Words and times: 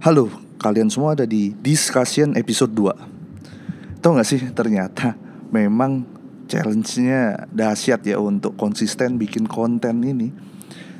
Halo, 0.00 0.32
kalian 0.56 0.88
semua 0.88 1.12
ada 1.12 1.28
di 1.28 1.52
Discussion 1.60 2.32
episode 2.32 2.72
2 2.72 4.00
Tahu 4.00 4.16
gak 4.16 4.24
sih 4.24 4.40
ternyata 4.56 5.12
memang 5.52 6.08
challenge-nya 6.48 7.44
dahsyat 7.52 8.00
ya 8.08 8.16
untuk 8.16 8.56
konsisten 8.56 9.20
bikin 9.20 9.44
konten 9.44 10.00
ini. 10.00 10.32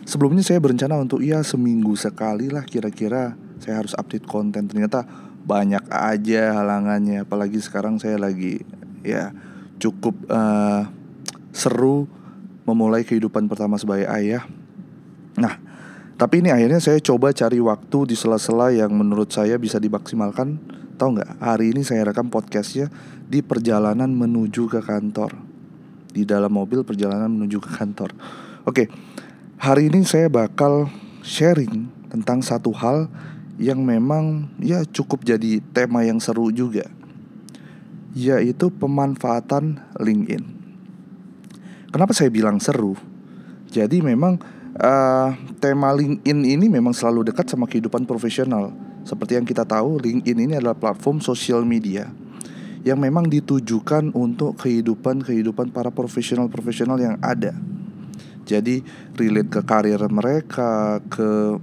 Sebelumnya 0.04 0.44
saya 0.44 0.60
berencana 0.60 1.00
untuk 1.00 1.24
ya 1.24 1.40
seminggu 1.40 1.96
sekali 1.96 2.52
lah 2.52 2.60
kira-kira 2.68 3.40
saya 3.56 3.80
harus 3.80 3.96
update 3.96 4.28
konten. 4.28 4.68
Ternyata 4.68 5.08
banyak 5.48 5.88
aja 5.88 6.60
halangannya 6.60 7.24
Apalagi 7.24 7.56
sekarang 7.56 7.96
saya 7.96 8.20
lagi 8.20 8.60
ya 9.00 9.32
cukup 9.80 10.28
uh, 10.28 10.84
seru 11.56 12.04
memulai 12.68 13.08
kehidupan 13.08 13.48
pertama 13.48 13.80
sebagai 13.80 14.12
ayah. 14.12 14.44
Nah 15.40 15.69
tapi 16.20 16.44
ini 16.44 16.52
akhirnya 16.52 16.76
saya 16.84 17.00
coba 17.00 17.32
cari 17.32 17.64
waktu 17.64 18.12
di 18.12 18.12
sela-sela 18.12 18.68
yang 18.68 18.92
menurut 18.92 19.32
saya 19.32 19.56
bisa 19.56 19.80
dimaksimalkan. 19.80 20.60
Tahu 21.00 21.16
nggak? 21.16 21.40
Hari 21.40 21.72
ini 21.72 21.80
saya 21.80 22.04
rekam 22.04 22.28
podcastnya 22.28 22.92
di 23.24 23.40
perjalanan 23.40 24.12
menuju 24.12 24.68
ke 24.68 24.84
kantor. 24.84 25.32
Di 26.12 26.28
dalam 26.28 26.52
mobil 26.52 26.84
perjalanan 26.84 27.32
menuju 27.32 27.64
ke 27.64 27.72
kantor. 27.72 28.12
Oke, 28.68 28.92
hari 29.56 29.88
ini 29.88 30.04
saya 30.04 30.28
bakal 30.28 30.92
sharing 31.24 31.88
tentang 32.12 32.44
satu 32.44 32.68
hal 32.76 33.08
yang 33.56 33.80
memang 33.80 34.52
ya 34.60 34.84
cukup 34.84 35.24
jadi 35.24 35.64
tema 35.72 36.04
yang 36.04 36.20
seru 36.20 36.52
juga. 36.52 36.84
Yaitu 38.12 38.68
pemanfaatan 38.68 39.80
LinkedIn. 39.96 40.44
Kenapa 41.88 42.12
saya 42.12 42.28
bilang 42.28 42.60
seru? 42.60 42.92
Jadi 43.72 44.04
memang 44.04 44.59
uh, 44.80 45.36
tema 45.60 45.92
LinkedIn 45.92 46.40
ini 46.42 46.66
memang 46.66 46.96
selalu 46.96 47.30
dekat 47.30 47.46
sama 47.52 47.68
kehidupan 47.68 48.08
profesional. 48.08 48.72
Seperti 49.04 49.36
yang 49.36 49.46
kita 49.46 49.64
tahu, 49.64 50.00
LinkedIn 50.00 50.38
ini 50.50 50.52
adalah 50.56 50.76
platform 50.76 51.20
sosial 51.20 51.64
media 51.64 52.08
yang 52.80 52.96
memang 52.96 53.28
ditujukan 53.28 54.16
untuk 54.16 54.56
kehidupan-kehidupan 54.64 55.68
para 55.68 55.92
profesional-profesional 55.92 56.96
yang 56.96 57.16
ada. 57.20 57.52
Jadi 58.48 58.80
relate 59.20 59.52
ke 59.52 59.60
karir 59.62 60.00
mereka, 60.08 60.98
ke 61.12 61.60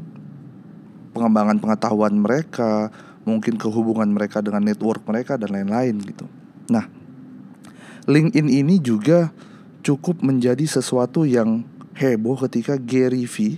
pengembangan 1.18 1.58
pengetahuan 1.58 2.14
mereka, 2.22 2.94
mungkin 3.26 3.58
ke 3.58 3.68
hubungan 3.68 4.08
mereka 4.14 4.46
dengan 4.46 4.62
network 4.62 5.02
mereka 5.10 5.36
dan 5.42 5.58
lain-lain 5.58 5.98
gitu. 6.06 6.30
Nah, 6.70 6.86
LinkedIn 8.06 8.48
ini 8.48 8.78
juga 8.78 9.34
cukup 9.82 10.22
menjadi 10.22 10.64
sesuatu 10.70 11.26
yang 11.26 11.66
heboh 11.98 12.38
ketika 12.46 12.78
Gary 12.78 13.26
V 13.26 13.58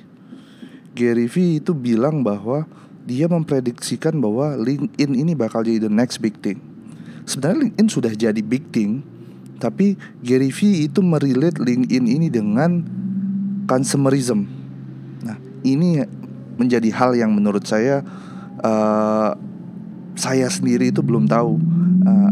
Gary 1.00 1.30
V 1.30 1.62
itu 1.62 1.72
bilang 1.72 2.26
bahwa 2.26 2.66
dia 3.08 3.26
memprediksikan 3.26 4.20
bahwa 4.20 4.60
LinkedIn 4.60 5.16
ini 5.16 5.34
bakal 5.34 5.66
jadi 5.66 5.88
the 5.88 5.92
next 5.92 6.22
big 6.22 6.36
thing. 6.44 6.60
Sebenarnya 7.26 7.70
LinkedIn 7.70 7.88
sudah 7.90 8.14
jadi 8.14 8.42
big 8.44 8.70
thing, 8.70 9.02
tapi 9.58 9.96
Gary 10.22 10.52
V 10.52 10.90
itu 10.90 11.00
merelate 11.02 11.58
LinkedIn 11.62 12.06
ini 12.06 12.28
dengan 12.28 12.84
consumerism. 13.66 14.46
Nah, 15.24 15.38
ini 15.64 16.04
menjadi 16.60 16.90
hal 16.92 17.16
yang 17.16 17.32
menurut 17.32 17.64
saya 17.64 18.04
uh, 18.60 19.32
saya 20.20 20.52
sendiri 20.52 20.92
itu 20.92 21.00
belum 21.00 21.32
tahu 21.32 21.56
uh, 22.04 22.30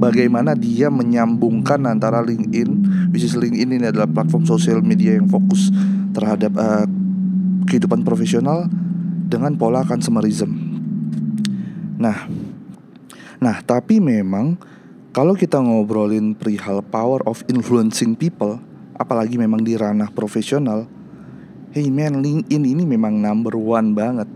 bagaimana 0.00 0.56
dia 0.56 0.88
menyambungkan 0.88 1.84
antara 1.84 2.24
LinkedIn, 2.24 2.75
which 3.16 3.24
is 3.24 3.32
LinkedIn 3.32 3.80
ini 3.80 3.88
adalah 3.88 4.04
platform 4.04 4.44
sosial 4.44 4.84
media 4.84 5.16
yang 5.16 5.24
fokus 5.24 5.72
terhadap 6.12 6.52
uh, 6.60 6.84
kehidupan 7.64 8.04
profesional 8.04 8.68
dengan 9.24 9.56
pola 9.56 9.80
consumerism. 9.88 10.52
Nah, 11.96 12.28
nah 13.40 13.56
tapi 13.64 14.04
memang 14.04 14.60
kalau 15.16 15.32
kita 15.32 15.56
ngobrolin 15.56 16.36
perihal 16.36 16.84
power 16.84 17.24
of 17.24 17.40
influencing 17.48 18.12
people, 18.12 18.60
apalagi 19.00 19.40
memang 19.40 19.64
di 19.64 19.80
ranah 19.80 20.12
profesional, 20.12 20.84
hey 21.72 21.88
man, 21.88 22.20
LinkedIn 22.20 22.68
ini 22.68 22.84
memang 22.84 23.16
number 23.16 23.56
one 23.56 23.96
banget. 23.96 24.28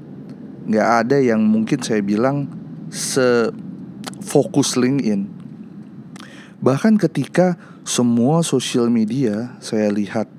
Gak 0.73 0.89
ada 1.05 1.21
yang 1.21 1.45
mungkin 1.45 1.85
saya 1.85 2.01
bilang 2.01 2.49
se 2.89 3.53
fokus 4.25 4.81
LinkedIn 4.81 5.41
Bahkan 6.61 7.01
ketika 7.01 7.57
semua 7.91 8.47
sosial 8.47 8.87
media 8.87 9.59
saya 9.59 9.91
lihat 9.91 10.31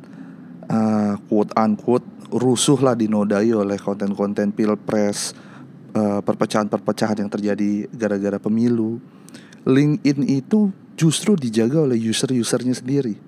uh, 0.71 1.19
quote 1.27 1.51
unquote 1.59 2.07
rusuh 2.31 2.79
lah 2.79 2.95
dinodai 2.95 3.51
oleh 3.51 3.75
konten-konten 3.75 4.55
pilpres, 4.55 5.35
uh, 5.91 6.23
perpecahan-perpecahan 6.23 7.19
yang 7.19 7.27
terjadi 7.27 7.91
gara-gara 7.91 8.39
pemilu. 8.39 9.03
LinkedIn 9.67 10.31
itu 10.31 10.71
justru 10.95 11.35
dijaga 11.35 11.83
oleh 11.83 11.99
user-usernya 11.99 12.71
sendiri. 12.71 13.19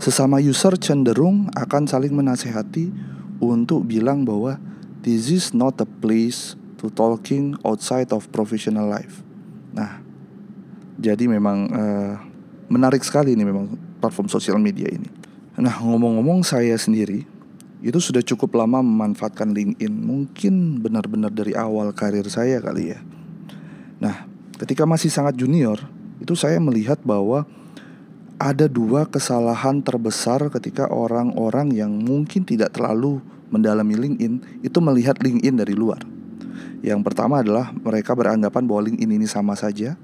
Sesama 0.00 0.40
user 0.40 0.80
cenderung 0.80 1.52
akan 1.52 1.84
saling 1.84 2.16
menasehati 2.16 2.88
untuk 3.44 3.84
bilang 3.84 4.24
bahwa 4.24 4.56
this 5.04 5.28
is 5.28 5.52
not 5.52 5.76
a 5.84 5.88
place 6.00 6.56
to 6.80 6.88
talking 6.88 7.52
outside 7.68 8.08
of 8.16 8.24
professional 8.32 8.88
life. 8.88 9.20
Nah, 9.76 10.00
jadi 10.96 11.28
memang 11.28 11.58
uh, 11.68 12.27
menarik 12.68 13.00
sekali 13.02 13.34
ini 13.34 13.42
memang 13.42 13.74
platform 13.98 14.28
sosial 14.28 14.60
media 14.60 14.86
ini. 14.88 15.08
Nah 15.58 15.74
ngomong-ngomong 15.82 16.46
saya 16.46 16.76
sendiri 16.78 17.26
itu 17.82 17.98
sudah 17.98 18.22
cukup 18.22 18.54
lama 18.60 18.84
memanfaatkan 18.84 19.50
LinkedIn. 19.50 19.90
Mungkin 19.90 20.78
benar-benar 20.78 21.34
dari 21.34 21.56
awal 21.56 21.90
karir 21.96 22.28
saya 22.30 22.62
kali 22.62 22.94
ya. 22.94 23.00
Nah 23.98 24.28
ketika 24.60 24.86
masih 24.86 25.10
sangat 25.10 25.34
junior 25.34 25.80
itu 26.22 26.36
saya 26.38 26.62
melihat 26.62 27.00
bahwa 27.02 27.48
ada 28.38 28.70
dua 28.70 29.02
kesalahan 29.10 29.82
terbesar 29.82 30.46
ketika 30.54 30.86
orang-orang 30.86 31.74
yang 31.74 31.90
mungkin 31.90 32.46
tidak 32.46 32.70
terlalu 32.70 33.18
mendalami 33.50 33.98
LinkedIn 33.98 34.62
itu 34.62 34.78
melihat 34.78 35.18
LinkedIn 35.18 35.58
dari 35.58 35.74
luar. 35.74 35.98
Yang 36.78 37.00
pertama 37.02 37.42
adalah 37.42 37.74
mereka 37.74 38.14
beranggapan 38.14 38.62
bahwa 38.62 38.86
LinkedIn 38.86 39.10
ini 39.18 39.26
sama 39.26 39.58
saja 39.58 39.98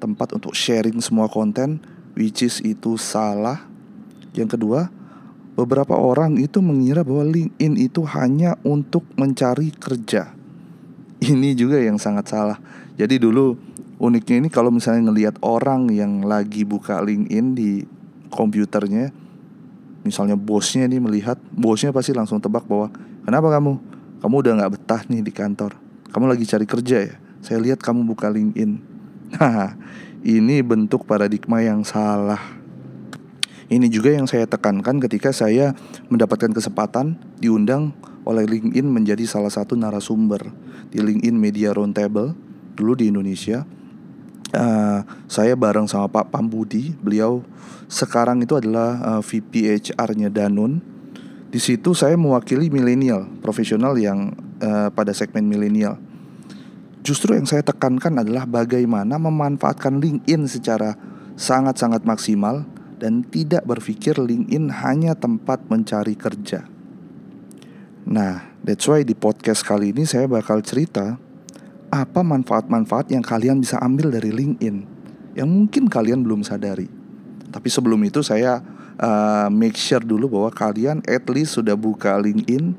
tempat 0.00 0.32
untuk 0.32 0.56
sharing 0.56 0.96
semua 1.04 1.28
konten 1.28 1.80
which 2.16 2.42
is 2.42 2.58
itu 2.64 2.96
salah. 2.96 3.68
Yang 4.32 4.58
kedua, 4.58 4.88
beberapa 5.56 5.96
orang 5.96 6.40
itu 6.40 6.58
mengira 6.64 7.04
bahwa 7.04 7.28
LinkedIn 7.28 7.76
itu 7.76 8.04
hanya 8.08 8.56
untuk 8.64 9.04
mencari 9.16 9.72
kerja. 9.72 10.32
Ini 11.20 11.56
juga 11.56 11.80
yang 11.80 11.96
sangat 11.96 12.28
salah. 12.28 12.58
Jadi 12.96 13.16
dulu 13.16 13.56
uniknya 13.96 14.44
ini 14.44 14.48
kalau 14.52 14.68
misalnya 14.68 15.08
ngelihat 15.08 15.40
orang 15.40 15.88
yang 15.92 16.24
lagi 16.24 16.64
buka 16.68 17.00
LinkedIn 17.00 17.46
di 17.56 17.70
komputernya, 18.28 19.12
misalnya 20.04 20.36
bosnya 20.36 20.84
nih 20.84 21.00
melihat, 21.00 21.40
bosnya 21.56 21.92
pasti 21.92 22.12
langsung 22.12 22.36
tebak 22.40 22.68
bahwa 22.68 22.92
kenapa 23.24 23.48
kamu? 23.56 23.72
Kamu 24.20 24.34
udah 24.44 24.52
nggak 24.60 24.72
betah 24.76 25.02
nih 25.08 25.24
di 25.24 25.32
kantor. 25.32 25.76
Kamu 26.12 26.28
lagi 26.28 26.44
cari 26.44 26.64
kerja 26.68 26.98
ya? 27.04 27.14
Saya 27.40 27.60
lihat 27.64 27.80
kamu 27.80 28.04
buka 28.04 28.28
LinkedIn. 28.28 28.72
Nah, 29.26 29.74
ini 30.26 30.58
bentuk 30.58 31.06
paradigma 31.06 31.62
yang 31.62 31.86
salah. 31.86 32.58
Ini 33.70 33.86
juga 33.86 34.10
yang 34.10 34.26
saya 34.26 34.46
tekankan 34.50 34.98
ketika 34.98 35.30
saya 35.30 35.74
mendapatkan 36.10 36.50
kesempatan 36.50 37.18
diundang 37.38 37.94
oleh 38.26 38.42
LinkedIn 38.42 38.90
menjadi 38.90 39.22
salah 39.22 39.54
satu 39.54 39.78
narasumber 39.78 40.50
di 40.90 40.98
LinkedIn 40.98 41.38
Media 41.38 41.70
Roundtable 41.70 42.34
dulu 42.74 42.98
di 42.98 43.06
Indonesia. 43.10 43.62
Uh, 44.54 45.02
saya 45.26 45.54
bareng 45.58 45.90
sama 45.90 46.06
Pak 46.10 46.30
Pambudi, 46.30 46.94
beliau 46.98 47.42
sekarang 47.86 48.42
itu 48.42 48.58
adalah 48.58 49.18
uh, 49.18 49.22
VP 49.22 49.78
HR-nya 49.78 50.30
Danun. 50.30 50.82
Di 51.50 51.62
situ 51.62 51.94
saya 51.94 52.18
mewakili 52.18 52.70
milenial 52.70 53.30
profesional 53.42 53.94
yang 53.94 54.34
uh, 54.58 54.90
pada 54.90 55.14
segmen 55.14 55.46
milenial. 55.46 55.98
Justru 57.06 57.38
yang 57.38 57.46
saya 57.46 57.62
tekankan 57.62 58.18
adalah 58.18 58.50
bagaimana 58.50 59.14
memanfaatkan 59.14 60.02
LinkedIn 60.02 60.50
secara 60.50 60.98
sangat-sangat 61.38 62.02
maksimal 62.02 62.66
dan 62.98 63.22
tidak 63.22 63.62
berpikir 63.62 64.18
LinkedIn 64.18 64.74
hanya 64.82 65.14
tempat 65.14 65.62
mencari 65.70 66.18
kerja. 66.18 66.66
Nah, 68.10 68.50
that's 68.66 68.90
why 68.90 69.06
di 69.06 69.14
podcast 69.14 69.62
kali 69.62 69.94
ini 69.94 70.02
saya 70.02 70.26
bakal 70.26 70.58
cerita 70.66 71.14
apa 71.94 72.26
manfaat-manfaat 72.26 73.14
yang 73.14 73.22
kalian 73.22 73.62
bisa 73.62 73.78
ambil 73.78 74.10
dari 74.10 74.34
LinkedIn 74.34 74.76
yang 75.38 75.46
mungkin 75.46 75.86
kalian 75.86 76.26
belum 76.26 76.42
sadari. 76.42 76.90
Tapi 77.54 77.70
sebelum 77.70 78.02
itu 78.02 78.18
saya 78.26 78.58
uh, 78.98 79.46
make 79.46 79.78
sure 79.78 80.02
dulu 80.02 80.26
bahwa 80.26 80.50
kalian 80.50 81.06
at 81.06 81.22
least 81.30 81.54
sudah 81.54 81.78
buka 81.78 82.18
LinkedIn 82.18 82.74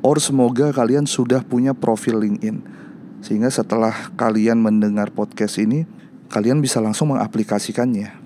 or 0.00 0.16
semoga 0.16 0.72
kalian 0.72 1.04
sudah 1.04 1.44
punya 1.44 1.76
profil 1.76 2.24
LinkedIn 2.24 2.80
sehingga 3.20 3.52
setelah 3.52 4.12
kalian 4.16 4.60
mendengar 4.60 5.12
podcast 5.12 5.60
ini, 5.60 5.84
kalian 6.32 6.64
bisa 6.64 6.80
langsung 6.80 7.12
mengaplikasikannya. 7.12 8.16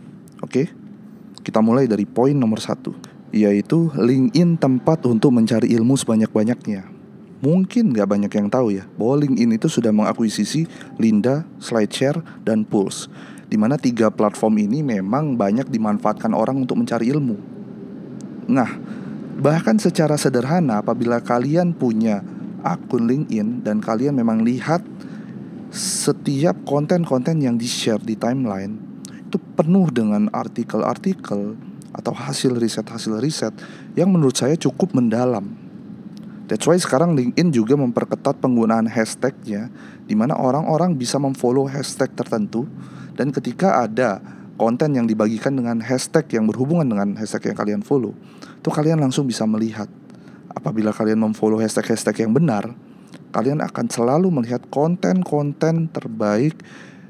Oke? 0.42 0.70
Kita 1.42 1.58
mulai 1.60 1.90
dari 1.90 2.06
poin 2.06 2.32
nomor 2.32 2.62
satu, 2.62 2.94
yaitu 3.34 3.90
LinkedIn 3.98 4.56
tempat 4.56 5.02
untuk 5.04 5.34
mencari 5.34 5.74
ilmu 5.74 5.98
sebanyak-banyaknya. 5.98 6.94
Mungkin 7.44 7.92
nggak 7.92 8.08
banyak 8.08 8.32
yang 8.32 8.48
tahu 8.48 8.72
ya 8.72 8.88
bahwa 8.96 9.20
LinkedIn 9.20 9.60
itu 9.60 9.68
sudah 9.68 9.92
mengakuisisi 9.92 10.64
Linda, 10.96 11.44
SlideShare, 11.60 12.24
dan 12.40 12.64
Pulse. 12.64 13.12
Di 13.44 13.60
mana 13.60 13.76
tiga 13.76 14.08
platform 14.08 14.64
ini 14.64 14.80
memang 14.80 15.36
banyak 15.36 15.68
dimanfaatkan 15.68 16.32
orang 16.32 16.64
untuk 16.64 16.80
mencari 16.80 17.12
ilmu. 17.12 17.36
Nah, 18.48 18.80
bahkan 19.36 19.76
secara 19.76 20.16
sederhana 20.16 20.80
apabila 20.80 21.20
kalian 21.20 21.76
punya 21.76 22.24
akun 22.64 23.04
LinkedIn 23.04 23.60
dan 23.62 23.84
kalian 23.84 24.16
memang 24.16 24.40
lihat 24.40 24.80
setiap 25.74 26.56
konten-konten 26.64 27.38
yang 27.44 27.60
di-share 27.60 28.00
di 28.00 28.16
timeline 28.16 28.80
itu 29.28 29.36
penuh 29.58 29.90
dengan 29.92 30.32
artikel-artikel 30.32 31.58
atau 31.94 32.12
hasil 32.14 32.56
riset-hasil 32.56 33.20
riset 33.22 33.54
yang 33.94 34.10
menurut 34.10 34.34
saya 34.34 34.58
cukup 34.58 34.96
mendalam. 34.96 35.54
That's 36.44 36.66
why 36.68 36.76
sekarang 36.76 37.16
LinkedIn 37.16 37.54
juga 37.54 37.74
memperketat 37.78 38.36
penggunaan 38.38 38.86
hashtagnya 38.86 39.72
di 40.04 40.12
mana 40.12 40.36
orang-orang 40.36 40.94
bisa 40.94 41.16
memfollow 41.16 41.64
hashtag 41.66 42.12
tertentu 42.12 42.68
dan 43.16 43.32
ketika 43.32 43.86
ada 43.86 44.20
konten 44.54 44.94
yang 44.94 45.08
dibagikan 45.08 45.56
dengan 45.56 45.82
hashtag 45.82 46.30
yang 46.36 46.46
berhubungan 46.46 46.86
dengan 46.86 47.18
hashtag 47.18 47.50
yang 47.50 47.58
kalian 47.58 47.82
follow 47.82 48.14
itu 48.60 48.70
kalian 48.70 49.02
langsung 49.02 49.26
bisa 49.26 49.42
melihat 49.48 49.90
apabila 50.54 50.94
kalian 50.94 51.20
memfollow 51.20 51.60
hashtag-hashtag 51.60 52.24
yang 52.26 52.32
benar 52.32 52.72
kalian 53.34 53.58
akan 53.58 53.90
selalu 53.90 54.30
melihat 54.30 54.62
konten-konten 54.70 55.90
terbaik 55.90 56.54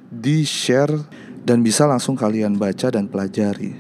di 0.09 0.49
share 0.49 1.05
dan 1.45 1.61
bisa 1.61 1.85
langsung 1.85 2.17
kalian 2.17 2.57
baca 2.57 2.89
dan 2.89 3.05
pelajari. 3.05 3.77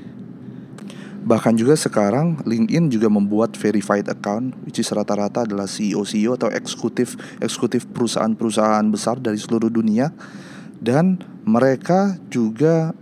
Bahkan 1.25 1.57
juga 1.57 1.73
sekarang 1.73 2.45
LinkedIn 2.45 2.93
juga 2.93 3.09
membuat 3.09 3.57
verified 3.57 4.05
account 4.13 4.53
which 4.69 4.77
is 4.77 4.93
rata-rata 4.93 5.49
adalah 5.49 5.65
CEO-CEO 5.65 6.37
atau 6.37 6.53
eksekutif 6.53 7.17
eksekutif 7.41 7.89
perusahaan-perusahaan 7.89 8.85
besar 8.93 9.17
dari 9.17 9.41
seluruh 9.41 9.73
dunia 9.73 10.13
dan 10.85 11.17
mereka 11.49 12.21
juga 12.29 12.93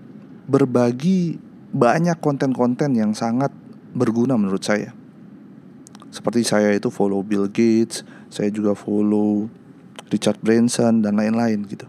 berbagi 0.46 1.34
banyak 1.74 2.22
konten-konten 2.22 2.94
yang 2.94 3.10
sangat 3.10 3.50
berguna 3.90 4.38
menurut 4.38 4.62
saya. 4.62 5.01
Seperti 6.12 6.44
saya 6.44 6.76
itu 6.76 6.92
follow 6.92 7.24
Bill 7.24 7.48
Gates, 7.48 8.04
saya 8.28 8.52
juga 8.52 8.76
follow 8.76 9.48
Richard 10.12 10.36
Branson 10.44 11.00
dan 11.00 11.16
lain-lain 11.16 11.64
gitu. 11.64 11.88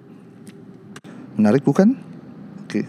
Menarik 1.35 1.67
bukan? 1.67 1.99
Oke. 2.63 2.87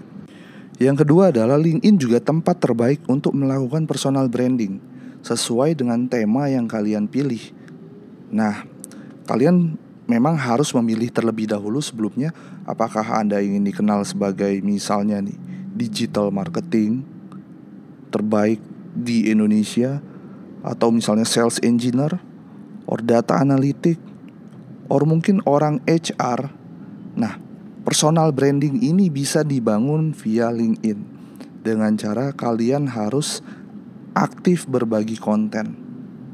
Yang 0.78 1.02
kedua 1.02 1.34
adalah 1.34 1.58
LinkedIn 1.58 1.98
juga 1.98 2.22
tempat 2.22 2.62
terbaik 2.62 3.02
untuk 3.10 3.34
melakukan 3.34 3.82
personal 3.90 4.30
branding 4.30 4.78
sesuai 5.26 5.74
dengan 5.74 6.06
tema 6.06 6.46
yang 6.46 6.70
kalian 6.70 7.10
pilih. 7.10 7.50
Nah, 8.30 8.62
kalian 9.26 9.74
memang 10.06 10.38
harus 10.38 10.70
memilih 10.76 11.10
terlebih 11.10 11.50
dahulu 11.50 11.80
sebelumnya 11.80 12.30
apakah 12.68 13.02
Anda 13.16 13.40
ingin 13.40 13.64
dikenal 13.64 14.04
sebagai 14.04 14.60
misalnya 14.60 15.18
nih 15.18 15.36
digital 15.74 16.28
marketing 16.28 17.02
terbaik 18.12 18.60
di 18.94 19.32
Indonesia 19.32 19.98
atau 20.64 20.88
misalnya 20.88 21.28
sales 21.28 21.60
engineer 21.60 22.16
or 22.88 23.04
data 23.04 23.36
analytic 23.36 24.00
or 24.88 25.04
mungkin 25.04 25.44
orang 25.44 25.84
HR. 25.84 26.48
Nah, 27.14 27.44
Personal 27.84 28.32
branding 28.32 28.80
ini 28.80 29.12
bisa 29.12 29.44
dibangun 29.44 30.16
via 30.16 30.48
LinkedIn 30.48 31.04
dengan 31.60 31.92
cara 32.00 32.32
kalian 32.32 32.88
harus 32.88 33.44
aktif 34.16 34.64
berbagi 34.64 35.20
konten. 35.20 35.76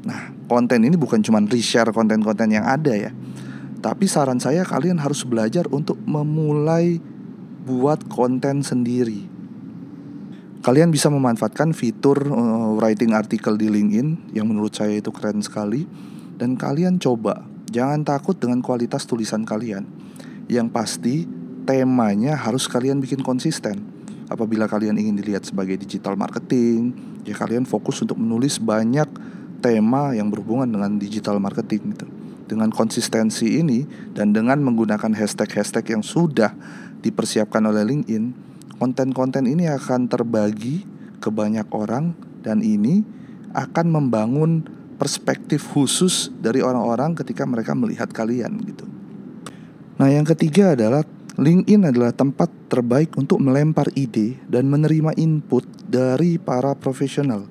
Nah, 0.07 0.31
konten 0.47 0.87
ini 0.87 0.95
bukan 0.95 1.19
cuma 1.19 1.43
reshare 1.43 1.91
konten-konten 1.91 2.55
yang 2.55 2.63
ada 2.63 2.95
ya. 2.95 3.11
Tapi 3.83 4.07
saran 4.07 4.39
saya 4.39 4.63
kalian 4.63 4.95
harus 5.03 5.27
belajar 5.27 5.67
untuk 5.75 5.99
memulai 6.07 7.03
buat 7.67 8.07
konten 8.07 8.63
sendiri. 8.63 9.27
Kalian 10.61 10.93
bisa 10.93 11.09
memanfaatkan 11.09 11.73
fitur 11.73 12.21
uh, 12.29 12.77
writing 12.77 13.17
artikel 13.17 13.57
di 13.57 13.65
LinkedIn 13.65 14.37
yang 14.37 14.45
menurut 14.45 14.77
saya 14.77 14.93
itu 14.93 15.09
keren 15.09 15.41
sekali 15.41 15.89
dan 16.37 16.53
kalian 16.53 17.01
coba 17.01 17.49
jangan 17.73 18.05
takut 18.05 18.37
dengan 18.37 18.61
kualitas 18.61 19.09
tulisan 19.09 19.41
kalian. 19.41 19.89
Yang 20.45 20.67
pasti 20.69 21.15
temanya 21.65 22.37
harus 22.37 22.69
kalian 22.69 23.01
bikin 23.01 23.25
konsisten. 23.25 23.81
Apabila 24.29 24.69
kalian 24.69 25.01
ingin 25.01 25.17
dilihat 25.17 25.49
sebagai 25.49 25.81
digital 25.81 26.13
marketing, 26.13 26.93
ya 27.25 27.33
kalian 27.33 27.65
fokus 27.65 27.97
untuk 28.05 28.21
menulis 28.21 28.61
banyak 28.61 29.09
tema 29.65 30.13
yang 30.13 30.29
berhubungan 30.29 30.69
dengan 30.69 31.01
digital 31.01 31.41
marketing 31.41 31.97
gitu. 31.97 32.05
Dengan 32.45 32.69
konsistensi 32.69 33.57
ini 33.57 33.81
dan 34.13 34.29
dengan 34.29 34.61
menggunakan 34.61 35.09
hashtag-hashtag 35.17 35.97
yang 35.97 36.05
sudah 36.05 36.53
dipersiapkan 37.01 37.65
oleh 37.65 37.81
LinkedIn, 37.81 38.50
konten-konten 38.81 39.45
ini 39.45 39.69
akan 39.69 40.09
terbagi 40.09 40.81
ke 41.21 41.29
banyak 41.29 41.69
orang 41.69 42.17
dan 42.41 42.65
ini 42.65 43.05
akan 43.53 43.93
membangun 43.93 44.65
perspektif 44.97 45.69
khusus 45.69 46.33
dari 46.41 46.65
orang-orang 46.65 47.13
ketika 47.13 47.45
mereka 47.45 47.77
melihat 47.77 48.09
kalian 48.09 48.57
gitu. 48.65 48.89
Nah, 50.01 50.09
yang 50.09 50.25
ketiga 50.25 50.73
adalah 50.73 51.05
LinkedIn 51.37 51.93
adalah 51.93 52.09
tempat 52.09 52.49
terbaik 52.73 53.13
untuk 53.21 53.37
melempar 53.37 53.93
ide 53.93 54.41
dan 54.49 54.65
menerima 54.65 55.13
input 55.13 55.61
dari 55.85 56.41
para 56.41 56.73
profesional. 56.73 57.45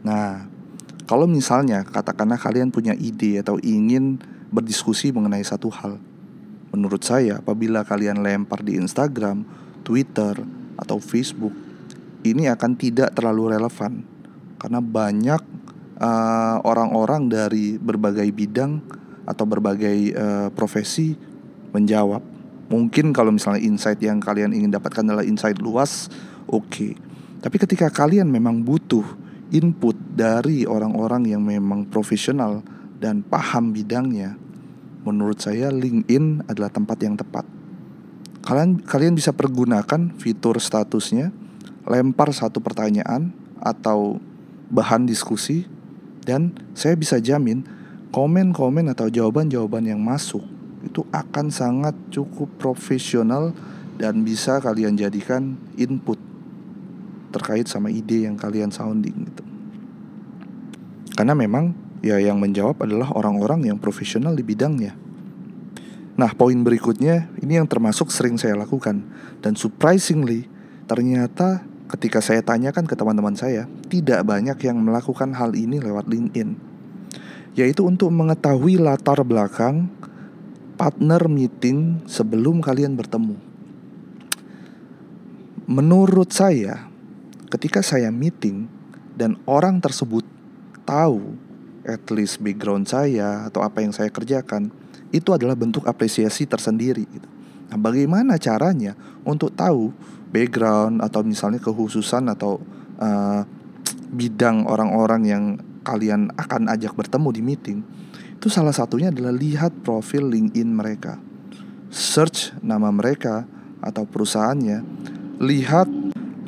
Nah, 0.00 0.48
kalau 1.04 1.28
misalnya 1.28 1.84
katakanlah 1.84 2.40
kalian 2.40 2.72
punya 2.72 2.96
ide 2.96 3.44
atau 3.44 3.60
ingin 3.60 4.16
berdiskusi 4.48 5.12
mengenai 5.12 5.44
satu 5.44 5.68
hal, 5.68 6.00
menurut 6.72 7.04
saya 7.04 7.44
apabila 7.44 7.84
kalian 7.84 8.24
lempar 8.24 8.64
di 8.64 8.80
Instagram, 8.80 9.44
Twitter, 9.84 10.34
atau 10.80 10.98
Facebook, 10.98 11.52
ini 12.24 12.48
akan 12.48 12.74
tidak 12.74 13.14
terlalu 13.14 13.54
relevan 13.54 14.02
karena 14.58 14.80
banyak 14.80 15.42
uh, 16.00 16.56
orang-orang 16.64 17.28
dari 17.28 17.76
berbagai 17.76 18.26
bidang 18.32 18.80
atau 19.28 19.44
berbagai 19.44 19.98
uh, 20.16 20.48
profesi 20.56 21.14
menjawab 21.70 22.34
Mungkin 22.72 23.12
kalau 23.12 23.28
misalnya 23.28 23.60
insight 23.60 24.00
yang 24.00 24.18
kalian 24.24 24.56
ingin 24.56 24.72
dapatkan 24.72 25.04
adalah 25.04 25.24
insight 25.26 25.60
luas, 25.60 26.08
oke. 26.48 26.64
Okay. 26.72 26.92
Tapi 27.44 27.56
ketika 27.60 27.92
kalian 27.92 28.32
memang 28.32 28.64
butuh 28.64 29.04
input 29.52 29.92
dari 30.16 30.64
orang-orang 30.64 31.28
yang 31.28 31.44
memang 31.44 31.84
profesional 31.84 32.64
dan 32.96 33.20
paham 33.20 33.76
bidangnya, 33.76 34.32
menurut 35.04 35.44
saya 35.44 35.68
LinkedIn 35.68 36.48
adalah 36.48 36.72
tempat 36.72 36.98
yang 37.04 37.20
tepat. 37.20 37.44
Kalian 38.44 38.84
kalian 38.84 39.16
bisa 39.16 39.32
pergunakan 39.32 40.12
fitur 40.20 40.60
statusnya, 40.60 41.32
lempar 41.88 42.28
satu 42.36 42.60
pertanyaan 42.60 43.32
atau 43.56 44.20
bahan 44.68 45.08
diskusi 45.08 45.64
dan 46.28 46.52
saya 46.76 46.92
bisa 46.92 47.16
jamin 47.20 47.64
komen-komen 48.12 48.92
atau 48.92 49.08
jawaban-jawaban 49.08 49.88
yang 49.88 50.00
masuk 50.00 50.44
itu 50.84 51.00
akan 51.08 51.48
sangat 51.48 51.96
cukup 52.12 52.46
profesional 52.60 53.56
dan 53.96 54.20
bisa 54.20 54.60
kalian 54.60 55.00
jadikan 55.00 55.56
input 55.80 56.20
terkait 57.32 57.66
sama 57.66 57.88
ide 57.88 58.28
yang 58.28 58.36
kalian 58.36 58.68
sounding 58.68 59.26
gitu. 59.26 59.44
Karena 61.16 61.32
memang 61.32 61.72
ya 62.04 62.20
yang 62.20 62.36
menjawab 62.38 62.78
adalah 62.84 63.10
orang-orang 63.16 63.66
yang 63.66 63.78
profesional 63.80 64.36
di 64.36 64.44
bidangnya. 64.44 64.92
Nah, 66.14 66.30
poin 66.30 66.54
berikutnya 66.54 67.26
ini 67.42 67.58
yang 67.58 67.66
termasuk 67.66 68.14
sering 68.14 68.38
saya 68.38 68.54
lakukan 68.54 69.02
dan 69.42 69.58
surprisingly 69.58 70.46
ternyata 70.86 71.66
ketika 71.90 72.22
saya 72.22 72.40
tanyakan 72.40 72.86
ke 72.86 72.94
teman-teman 72.94 73.34
saya, 73.34 73.66
tidak 73.90 74.22
banyak 74.24 74.56
yang 74.62 74.78
melakukan 74.80 75.34
hal 75.36 75.52
ini 75.54 75.78
lewat 75.82 76.06
LinkedIn. 76.06 76.56
Yaitu 77.54 77.86
untuk 77.86 78.10
mengetahui 78.10 78.82
latar 78.82 79.22
belakang 79.22 79.86
partner 80.74 81.30
meeting 81.30 82.02
sebelum 82.10 82.58
kalian 82.58 82.98
bertemu. 82.98 83.38
Menurut 85.70 86.34
saya, 86.34 86.90
ketika 87.48 87.80
saya 87.80 88.10
meeting 88.10 88.66
dan 89.14 89.38
orang 89.46 89.78
tersebut 89.78 90.26
tahu 90.82 91.38
at 91.86 92.02
least 92.10 92.42
background 92.42 92.90
saya 92.90 93.46
atau 93.46 93.62
apa 93.62 93.80
yang 93.80 93.94
saya 93.94 94.10
kerjakan, 94.10 94.74
itu 95.14 95.30
adalah 95.30 95.54
bentuk 95.54 95.86
apresiasi 95.86 96.50
tersendiri. 96.50 97.06
Gitu. 97.06 97.28
Nah, 97.70 97.78
bagaimana 97.78 98.34
caranya 98.34 98.98
untuk 99.22 99.54
tahu 99.54 99.94
background 100.34 100.98
atau 100.98 101.22
misalnya 101.22 101.62
kehususan 101.62 102.26
atau 102.26 102.58
uh, 102.98 103.46
bidang 104.10 104.66
orang-orang 104.66 105.22
yang 105.22 105.44
kalian 105.86 106.34
akan 106.34 106.66
ajak 106.74 106.98
bertemu 106.98 107.28
di 107.30 107.42
meeting? 107.46 107.78
Itu 108.34 108.50
salah 108.50 108.74
satunya 108.74 109.14
adalah 109.14 109.30
lihat 109.30 109.86
profil 109.86 110.28
LinkedIn 110.28 110.68
mereka. 110.74 111.22
Search 111.94 112.50
nama 112.58 112.90
mereka 112.90 113.46
atau 113.78 114.02
perusahaannya. 114.02 114.78
Lihat 115.38 115.88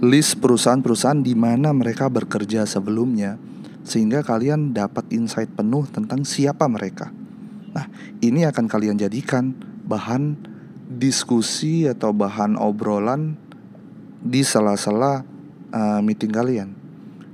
list 0.02 0.42
perusahaan-perusahaan 0.42 1.23
di 1.23 1.32
mana 1.32 1.73
mereka 1.73 2.11
bekerja 2.11 2.68
sebelumnya 2.68 3.40
sehingga 3.87 4.26
kalian 4.26 4.75
dapat 4.75 5.06
insight 5.14 5.49
penuh 5.54 5.87
tentang 5.88 6.26
siapa 6.26 6.66
mereka. 6.66 7.14
Nah, 7.76 7.92
ini 8.25 8.49
akan 8.49 8.64
kalian 8.64 8.97
jadikan 8.97 9.52
bahan 9.85 10.40
diskusi 10.88 11.85
atau 11.85 12.16
bahan 12.16 12.56
obrolan 12.56 13.37
di 14.25 14.40
sela-sela 14.40 15.21
uh, 15.76 16.00
meeting 16.00 16.33
kalian. 16.33 16.73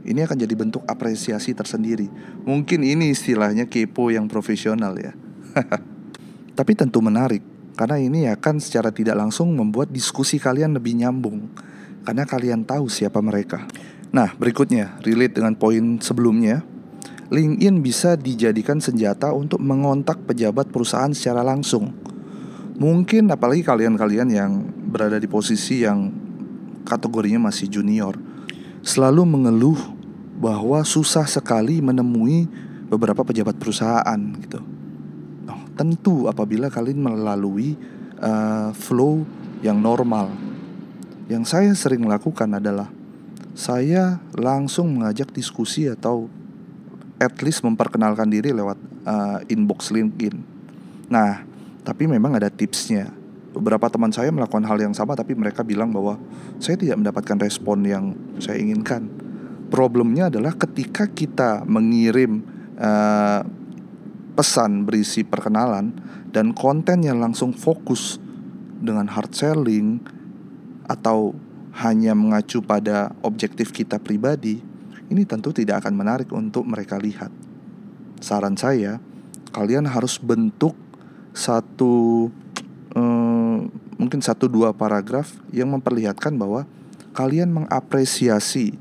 Ini 0.02 0.26
akan 0.26 0.34
jadi 0.34 0.54
bentuk 0.58 0.82
apresiasi 0.90 1.54
tersendiri. 1.54 2.10
Mungkin 2.42 2.82
ini 2.82 3.14
istilahnya 3.14 3.70
kepo 3.70 4.10
yang 4.10 4.26
profesional 4.26 4.98
ya. 4.98 5.14
Tapi 6.58 6.72
tentu 6.74 6.98
menarik 6.98 7.46
karena 7.78 8.02
ini 8.02 8.26
akan 8.26 8.58
secara 8.58 8.90
tidak 8.90 9.14
langsung 9.14 9.54
membuat 9.54 9.94
diskusi 9.94 10.42
kalian 10.42 10.74
lebih 10.74 10.98
nyambung 10.98 11.48
karena 12.02 12.26
kalian 12.26 12.66
tahu 12.66 12.90
siapa 12.90 13.22
mereka. 13.22 13.62
Nah, 14.10 14.34
berikutnya 14.36 14.98
relate 15.06 15.38
dengan 15.38 15.54
poin 15.54 16.02
sebelumnya. 16.02 16.66
LinkedIn 17.32 17.80
bisa 17.80 18.12
dijadikan 18.12 18.76
senjata 18.76 19.32
untuk 19.32 19.56
mengontak 19.64 20.20
pejabat 20.28 20.68
perusahaan 20.68 21.08
secara 21.16 21.40
langsung. 21.40 21.88
Mungkin 22.76 23.32
apalagi 23.32 23.64
kalian-kalian 23.64 24.28
yang 24.28 24.52
berada 24.92 25.16
di 25.16 25.24
posisi 25.24 25.80
yang 25.80 26.12
kategorinya 26.84 27.48
masih 27.48 27.72
junior 27.72 28.20
selalu 28.84 29.24
mengeluh 29.24 29.80
bahwa 30.36 30.84
susah 30.84 31.24
sekali 31.24 31.80
menemui 31.80 32.50
beberapa 32.92 33.24
pejabat 33.24 33.56
perusahaan 33.56 34.20
gitu. 34.42 34.60
Oh, 35.48 35.62
tentu 35.72 36.28
apabila 36.28 36.68
kalian 36.68 37.00
melalui 37.00 37.80
uh, 38.20 38.76
flow 38.76 39.24
yang 39.64 39.80
normal. 39.80 40.28
Yang 41.32 41.44
saya 41.48 41.72
sering 41.72 42.04
lakukan 42.04 42.60
adalah 42.60 42.92
saya 43.56 44.20
langsung 44.36 45.00
mengajak 45.00 45.32
diskusi 45.32 45.88
atau 45.88 46.28
at 47.22 47.38
least 47.38 47.62
memperkenalkan 47.62 48.26
diri 48.26 48.50
lewat 48.50 48.78
uh, 49.06 49.38
inbox 49.46 49.94
LinkedIn. 49.94 50.42
Nah, 51.06 51.46
tapi 51.86 52.10
memang 52.10 52.34
ada 52.34 52.50
tipsnya 52.50 53.14
beberapa 53.52 53.86
teman 53.92 54.10
saya 54.10 54.32
melakukan 54.32 54.64
hal 54.64 54.80
yang 54.80 54.96
sama 54.96 55.12
tapi 55.12 55.36
mereka 55.36 55.60
bilang 55.60 55.92
bahwa 55.92 56.16
saya 56.56 56.74
tidak 56.80 56.98
mendapatkan 56.98 57.38
respon 57.38 57.84
yang 57.86 58.04
saya 58.40 58.58
inginkan. 58.58 59.06
Problemnya 59.70 60.28
adalah 60.28 60.52
ketika 60.56 61.08
kita 61.08 61.64
mengirim 61.64 62.44
uh, 62.76 63.40
pesan 64.32 64.88
berisi 64.88 65.24
perkenalan 65.24 65.92
dan 66.32 66.56
konten 66.56 67.04
yang 67.04 67.20
langsung 67.20 67.52
fokus 67.52 68.16
dengan 68.80 69.08
hard 69.08 69.32
selling 69.32 70.00
atau 70.88 71.36
hanya 71.72 72.12
mengacu 72.12 72.60
pada 72.60 73.16
objektif 73.24 73.72
kita 73.72 73.96
pribadi, 73.96 74.60
ini 75.12 75.28
tentu 75.28 75.52
tidak 75.52 75.84
akan 75.84 75.94
menarik 75.94 76.32
untuk 76.32 76.64
mereka 76.64 76.96
lihat. 76.96 77.28
Saran 78.18 78.56
saya, 78.56 78.96
kalian 79.52 79.84
harus 79.84 80.16
bentuk 80.16 80.72
satu 81.36 82.28
um, 82.96 83.68
mungkin 84.00 84.24
satu 84.24 84.48
dua 84.48 84.72
paragraf 84.72 85.36
yang 85.52 85.70
memperlihatkan 85.70 86.34
bahwa 86.34 86.64
kalian 87.12 87.52
mengapresiasi 87.52 88.74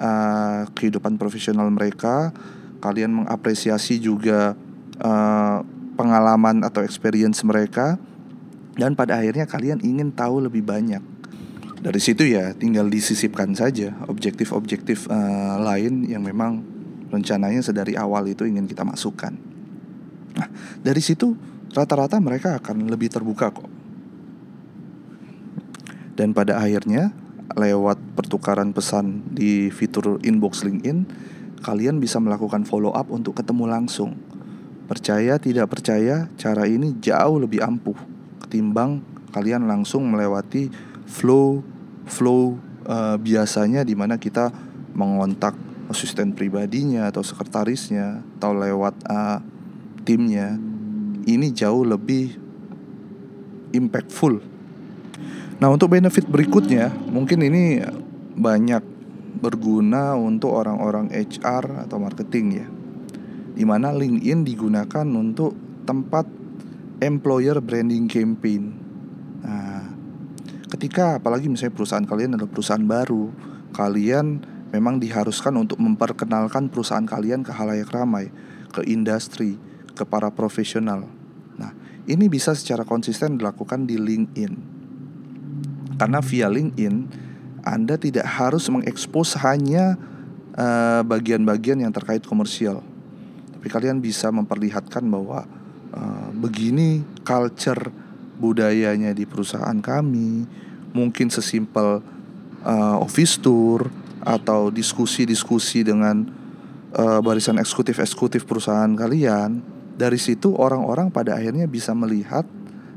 uh, 0.00 0.64
kehidupan 0.72 1.20
profesional 1.20 1.68
mereka, 1.68 2.32
kalian 2.80 3.12
mengapresiasi 3.12 4.00
juga 4.00 4.56
uh, 4.98 5.58
pengalaman 5.94 6.64
atau 6.64 6.80
experience 6.82 7.44
mereka, 7.44 8.00
dan 8.74 8.96
pada 8.98 9.20
akhirnya 9.20 9.46
kalian 9.46 9.78
ingin 9.84 10.10
tahu 10.10 10.42
lebih 10.42 10.64
banyak. 10.64 11.13
Dari 11.80 12.00
situ 12.00 12.24
ya 12.28 12.54
tinggal 12.54 12.86
disisipkan 12.86 13.52
saja 13.56 13.92
objektif-objektif 14.06 15.10
uh, 15.10 15.58
lain 15.60 16.06
yang 16.06 16.22
memang 16.22 16.62
rencananya 17.10 17.62
sedari 17.62 17.94
awal 17.94 18.26
itu 18.26 18.46
ingin 18.46 18.66
kita 18.66 18.82
masukkan. 18.82 19.34
Nah, 20.34 20.48
dari 20.82 20.98
situ 20.98 21.34
rata-rata 21.74 22.18
mereka 22.18 22.58
akan 22.58 22.90
lebih 22.90 23.10
terbuka 23.10 23.50
kok. 23.54 23.70
Dan 26.14 26.30
pada 26.30 26.62
akhirnya 26.62 27.10
lewat 27.58 27.98
pertukaran 28.14 28.70
pesan 28.70 29.34
di 29.34 29.68
fitur 29.70 30.22
inbox 30.22 30.62
LinkedIn, 30.62 31.06
kalian 31.62 31.98
bisa 31.98 32.22
melakukan 32.22 32.62
follow 32.66 32.94
up 32.94 33.10
untuk 33.10 33.38
ketemu 33.38 33.66
langsung. 33.66 34.14
Percaya 34.86 35.40
tidak 35.42 35.74
percaya, 35.74 36.30
cara 36.38 36.70
ini 36.70 36.94
jauh 37.02 37.42
lebih 37.42 37.64
ampuh 37.64 37.96
ketimbang 38.44 39.02
kalian 39.34 39.66
langsung 39.66 40.06
melewati 40.06 40.70
flow 41.04 41.64
flow 42.04 42.56
uh, 42.88 43.16
biasanya 43.16 43.84
di 43.84 43.96
mana 43.96 44.20
kita 44.20 44.52
mengontak 44.94 45.56
asisten 45.88 46.32
pribadinya 46.32 47.08
atau 47.08 47.20
sekretarisnya 47.20 48.24
atau 48.38 48.56
lewat 48.56 48.94
uh, 49.08 49.38
timnya 50.04 50.56
ini 51.24 51.48
jauh 51.52 51.84
lebih 51.84 52.36
impactful. 53.72 54.38
Nah, 55.58 55.68
untuk 55.72 55.96
benefit 55.96 56.28
berikutnya, 56.28 56.92
mungkin 57.08 57.40
ini 57.42 57.80
banyak 58.36 58.82
berguna 59.40 60.14
untuk 60.14 60.54
orang-orang 60.54 61.10
HR 61.10 61.88
atau 61.88 61.96
marketing 61.98 62.46
ya. 62.52 62.66
Di 63.54 63.64
mana 63.64 63.94
LinkedIn 63.94 64.44
digunakan 64.44 65.06
untuk 65.06 65.54
tempat 65.88 66.26
employer 67.00 67.58
branding 67.64 68.10
campaign. 68.10 68.83
Ketika 70.74 71.22
apalagi 71.22 71.46
misalnya 71.46 71.78
perusahaan 71.78 72.02
kalian 72.02 72.34
adalah 72.34 72.50
perusahaan 72.50 72.82
baru, 72.82 73.30
kalian 73.78 74.42
memang 74.74 74.98
diharuskan 74.98 75.54
untuk 75.54 75.78
memperkenalkan 75.78 76.66
perusahaan 76.66 77.06
kalian 77.06 77.46
ke 77.46 77.54
halayak 77.54 77.94
ramai, 77.94 78.34
ke 78.74 78.82
industri, 78.82 79.54
ke 79.94 80.02
para 80.02 80.34
profesional. 80.34 81.06
Nah, 81.54 81.70
ini 82.10 82.26
bisa 82.26 82.58
secara 82.58 82.82
konsisten 82.82 83.38
dilakukan 83.38 83.86
di 83.86 84.02
LinkedIn. 84.02 84.52
Karena 85.94 86.18
via 86.18 86.50
LinkedIn 86.50 87.22
Anda 87.62 87.94
tidak 87.94 88.26
harus 88.26 88.66
mengekspos 88.66 89.38
hanya 89.46 89.94
eh, 90.58 91.06
bagian-bagian 91.06 91.78
uh, 91.78 91.82
yang 91.86 91.94
terkait 91.94 92.26
komersial. 92.26 92.82
Tapi 93.54 93.70
kalian 93.70 94.02
bisa 94.02 94.34
memperlihatkan 94.34 95.06
bahwa 95.06 95.46
uh, 95.94 96.34
begini 96.34 97.06
culture 97.22 98.03
budayanya 98.38 99.14
di 99.14 99.24
perusahaan 99.24 99.78
kami, 99.78 100.46
mungkin 100.94 101.30
sesimpel 101.30 102.02
uh, 102.64 102.96
office 102.98 103.38
tour 103.38 103.90
atau 104.24 104.72
diskusi-diskusi 104.72 105.84
dengan 105.84 106.24
uh, 106.96 107.20
barisan 107.20 107.60
eksekutif-eksekutif 107.60 108.48
perusahaan 108.48 108.88
kalian 108.96 109.60
dari 109.94 110.18
situ 110.18 110.56
orang-orang 110.56 111.12
pada 111.12 111.36
akhirnya 111.38 111.68
bisa 111.68 111.92
melihat 111.92 112.42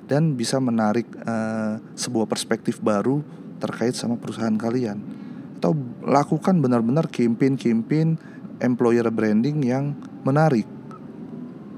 dan 0.08 0.40
bisa 0.40 0.58
menarik 0.58 1.06
uh, 1.28 1.78
sebuah 2.00 2.26
perspektif 2.26 2.80
baru 2.80 3.22
terkait 3.60 3.94
sama 3.94 4.16
perusahaan 4.16 4.56
kalian 4.56 4.98
atau 5.60 5.74
lakukan 6.06 6.62
benar-benar 6.62 7.10
campaign-campaign 7.10 8.16
employer 8.62 9.10
branding 9.10 9.66
yang 9.66 9.98
menarik. 10.22 10.66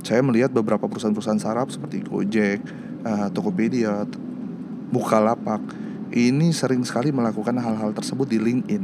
Saya 0.03 0.23
melihat 0.23 0.51
beberapa 0.51 0.87
perusahaan-perusahaan 0.87 1.41
saraf 1.41 1.71
seperti 1.71 2.03
Gojek, 2.03 2.59
uh, 3.05 3.27
Tokopedia, 3.31 4.07
Bukalapak 4.89 5.61
ini 6.09 6.49
sering 6.49 6.81
sekali 6.81 7.13
melakukan 7.13 7.53
hal-hal 7.61 7.93
tersebut 7.93 8.25
di 8.25 8.41
LinkedIn. 8.41 8.83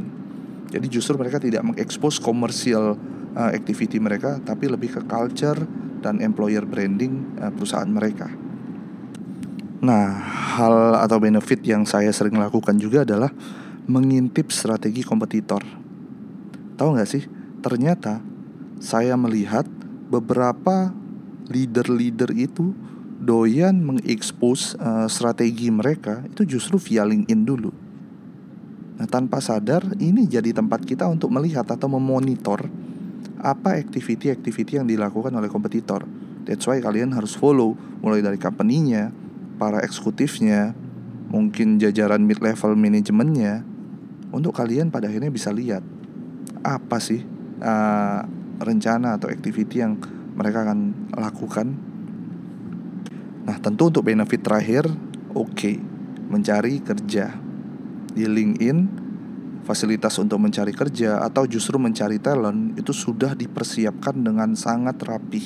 Jadi 0.70 0.86
justru 0.86 1.18
mereka 1.18 1.42
tidak 1.42 1.66
mengekspos 1.66 2.22
komersial 2.22 2.94
uh, 3.34 3.50
activity 3.50 3.98
mereka, 3.98 4.38
tapi 4.42 4.70
lebih 4.70 4.94
ke 4.94 5.00
culture 5.06 5.58
dan 6.02 6.22
employer 6.22 6.62
branding 6.62 7.38
uh, 7.42 7.50
perusahaan 7.50 7.90
mereka. 7.90 8.30
Nah, 9.82 10.06
hal 10.56 11.02
atau 11.02 11.18
benefit 11.20 11.62
yang 11.66 11.84
saya 11.86 12.10
sering 12.10 12.38
lakukan 12.38 12.78
juga 12.78 13.02
adalah 13.02 13.30
mengintip 13.86 14.50
strategi 14.50 15.02
kompetitor. 15.06 15.62
Tahu 16.74 16.88
nggak 16.98 17.10
sih? 17.10 17.22
Ternyata 17.62 18.18
saya 18.82 19.14
melihat 19.14 19.66
beberapa 20.06 20.90
leader-leader 21.46 22.34
itu 22.34 22.74
doyan 23.26 23.82
mengekspos 23.82 24.78
uh, 24.78 25.10
strategi 25.10 25.68
mereka 25.74 26.22
itu 26.30 26.46
justru 26.46 26.78
via 26.78 27.02
LinkedIn 27.02 27.42
dulu. 27.42 27.74
Nah, 28.96 29.04
tanpa 29.10 29.42
sadar 29.42 29.82
ini 29.98 30.24
jadi 30.24 30.54
tempat 30.54 30.86
kita 30.86 31.04
untuk 31.10 31.28
melihat 31.34 31.66
atau 31.68 31.90
memonitor 31.90 32.70
apa 33.42 33.76
activity-activity 33.76 34.80
yang 34.80 34.88
dilakukan 34.88 35.34
oleh 35.34 35.50
kompetitor. 35.50 36.06
That's 36.46 36.64
why 36.64 36.80
kalian 36.80 37.12
harus 37.12 37.34
follow 37.36 37.76
mulai 38.00 38.22
dari 38.22 38.38
company-nya, 38.40 39.12
para 39.60 39.82
eksekutifnya, 39.82 40.72
mungkin 41.28 41.76
jajaran 41.82 42.22
mid 42.22 42.38
level 42.38 42.78
manajemennya 42.78 43.66
untuk 44.30 44.54
kalian 44.54 44.88
pada 44.94 45.10
akhirnya 45.10 45.28
bisa 45.28 45.50
lihat 45.50 45.82
apa 46.62 46.98
sih 47.02 47.20
uh, 47.60 48.20
rencana 48.62 49.18
atau 49.18 49.28
activity 49.28 49.82
yang 49.82 49.98
mereka 50.38 50.64
akan 50.64 51.10
lakukan. 51.12 51.66
Tentu 53.66 53.90
untuk 53.90 54.06
benefit 54.06 54.46
terakhir, 54.46 54.86
oke, 55.34 55.50
okay, 55.50 55.74
mencari 56.30 56.78
kerja 56.78 57.34
di 58.14 58.22
LinkedIn 58.22 58.78
fasilitas 59.66 60.14
untuk 60.22 60.38
mencari 60.38 60.70
kerja 60.70 61.18
atau 61.26 61.50
justru 61.50 61.74
mencari 61.74 62.22
talent 62.22 62.78
itu 62.78 62.94
sudah 62.94 63.34
dipersiapkan 63.34 64.22
dengan 64.22 64.54
sangat 64.54 65.02
rapih. 65.02 65.42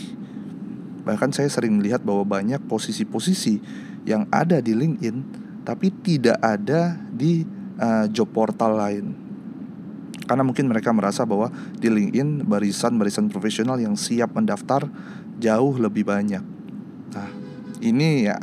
Bahkan 1.00 1.32
saya 1.32 1.48
sering 1.48 1.80
melihat 1.80 2.04
bahwa 2.04 2.28
banyak 2.28 2.60
posisi-posisi 2.68 3.56
yang 4.04 4.28
ada 4.28 4.60
di 4.60 4.76
LinkedIn 4.76 5.16
tapi 5.64 5.88
tidak 6.04 6.36
ada 6.44 7.00
di 7.00 7.48
uh, 7.80 8.04
job 8.12 8.28
portal 8.36 8.76
lain. 8.76 9.16
Karena 10.28 10.44
mungkin 10.44 10.68
mereka 10.68 10.92
merasa 10.92 11.24
bahwa 11.24 11.48
di 11.72 11.88
LinkedIn 11.88 12.44
barisan-barisan 12.44 13.32
profesional 13.32 13.80
yang 13.80 13.96
siap 13.96 14.36
mendaftar 14.36 14.84
jauh 15.40 15.72
lebih 15.80 16.04
banyak. 16.04 16.59
Ini 17.80 18.28
ya 18.28 18.36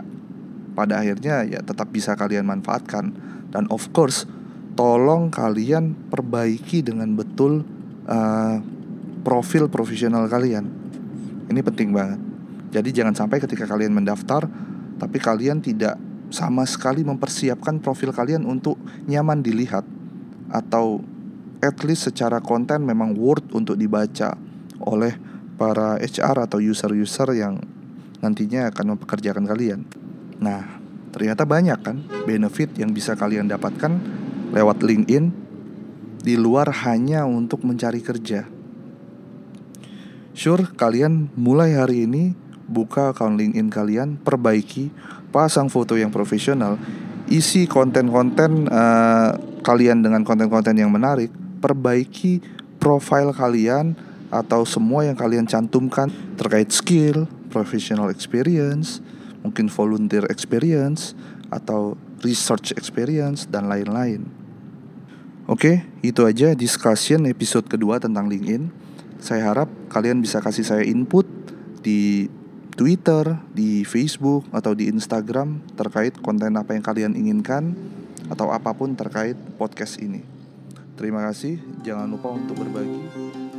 pada 0.77 1.01
akhirnya 1.01 1.45
ya 1.45 1.61
tetap 1.61 1.89
bisa 1.89 2.13
kalian 2.13 2.45
manfaatkan 2.45 3.13
dan 3.49 3.65
of 3.73 3.89
course 3.93 4.29
tolong 4.77 5.33
kalian 5.33 5.97
perbaiki 6.13 6.85
dengan 6.85 7.17
betul 7.17 7.65
uh, 8.05 8.61
profil 9.25 9.69
profesional 9.69 10.29
kalian. 10.29 10.69
Ini 11.49 11.59
penting 11.65 11.89
banget. 11.89 12.21
Jadi 12.73 12.89
jangan 12.93 13.15
sampai 13.17 13.41
ketika 13.41 13.65
kalian 13.65 13.95
mendaftar 13.95 14.45
tapi 14.97 15.17
kalian 15.17 15.61
tidak 15.61 15.97
sama 16.27 16.67
sekali 16.67 17.07
mempersiapkan 17.07 17.79
profil 17.79 18.11
kalian 18.11 18.43
untuk 18.43 18.75
nyaman 19.07 19.39
dilihat 19.39 19.87
atau 20.51 20.99
at 21.63 21.77
least 21.87 22.11
secara 22.11 22.43
konten 22.43 22.83
memang 22.83 23.15
worth 23.15 23.47
untuk 23.55 23.79
dibaca 23.79 24.35
oleh 24.83 25.15
para 25.57 25.97
HR 25.97 26.45
atau 26.45 26.61
user-user 26.61 27.33
yang 27.33 27.57
nantinya 28.21 28.69
akan 28.73 28.95
mempekerjakan 28.95 29.45
kalian. 29.45 29.85
Nah, 30.41 30.79
ternyata 31.13 31.45
banyak 31.45 31.79
kan 31.81 31.97
benefit 32.25 32.73
yang 32.77 32.93
bisa 32.93 33.17
kalian 33.17 33.49
dapatkan 33.49 33.91
lewat 34.53 34.81
LinkedIn 34.85 35.25
di 36.21 36.35
luar 36.35 36.69
hanya 36.87 37.23
untuk 37.23 37.63
mencari 37.63 38.01
kerja. 38.03 38.45
Sure, 40.37 40.69
kalian 40.77 41.33
mulai 41.33 41.73
hari 41.73 42.05
ini 42.05 42.37
buka 42.69 43.15
account 43.15 43.39
LinkedIn 43.39 43.73
kalian, 43.73 44.09
perbaiki, 44.21 44.93
pasang 45.33 45.71
foto 45.71 45.97
yang 45.97 46.13
profesional, 46.13 46.77
isi 47.31 47.65
konten-konten 47.65 48.69
uh, 48.69 49.33
kalian 49.65 50.03
dengan 50.05 50.21
konten-konten 50.21 50.77
yang 50.77 50.93
menarik, 50.93 51.31
perbaiki 51.63 52.43
profile 52.77 53.33
kalian 53.33 53.97
atau 54.27 54.67
semua 54.67 55.07
yang 55.07 55.15
kalian 55.15 55.47
cantumkan 55.47 56.11
terkait 56.35 56.69
skill, 56.69 57.25
professional 57.49 58.11
experience, 58.11 58.99
mungkin 59.41 59.71
volunteer 59.71 60.27
experience 60.27 61.15
atau 61.49 61.95
research 62.21 62.75
experience 62.75 63.47
dan 63.47 63.71
lain-lain. 63.71 64.27
Oke, 65.47 65.87
itu 66.03 66.27
aja 66.27 66.51
discussion 66.51 67.23
episode 67.23 67.71
kedua 67.71 68.03
tentang 68.03 68.27
LinkedIn. 68.27 68.67
Saya 69.23 69.47
harap 69.47 69.71
kalian 69.87 70.19
bisa 70.19 70.43
kasih 70.43 70.67
saya 70.67 70.83
input 70.83 71.23
di 71.79 72.27
Twitter, 72.75 73.39
di 73.55 73.87
Facebook, 73.87 74.45
atau 74.53 74.75
di 74.77 74.91
Instagram 74.91 75.63
terkait 75.73 76.19
konten 76.21 76.53
apa 76.59 76.75
yang 76.75 76.83
kalian 76.83 77.13
inginkan 77.17 77.73
atau 78.27 78.51
apa 78.51 78.75
pun 78.75 78.93
terkait 78.93 79.39
podcast 79.55 79.97
ini. 79.97 80.21
Terima 80.93 81.23
kasih, 81.25 81.57
jangan 81.81 82.11
lupa 82.11 82.35
untuk 82.35 82.59
berbagi. 82.59 83.56